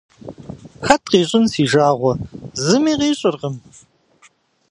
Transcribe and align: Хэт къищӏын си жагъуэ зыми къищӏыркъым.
Хэт 0.85 1.03
къищӏын 1.11 1.45
си 1.53 1.63
жагъуэ 1.71 2.13
зыми 2.65 2.93
къищӏыркъым. 2.99 3.55